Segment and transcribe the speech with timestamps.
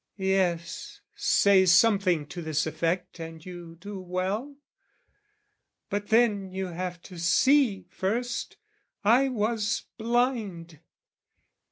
[0.17, 4.55] Yes, say Something to this effect and you do well!
[5.91, 8.57] But then you have to see first:
[9.03, 10.79] I was blind.